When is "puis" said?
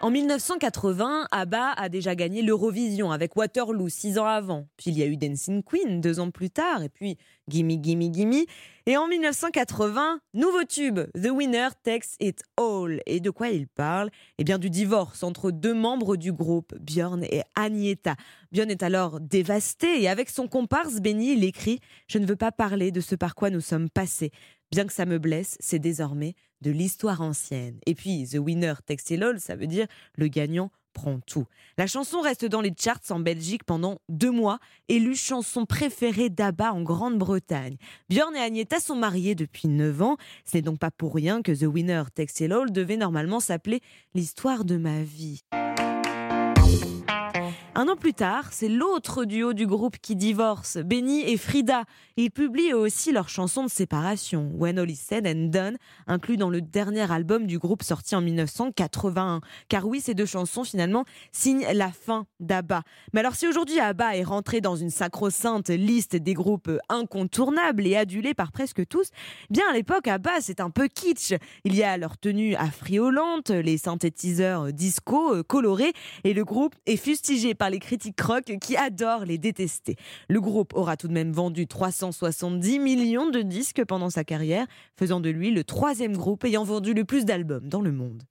4.76-4.90, 6.88-7.18, 27.94-28.26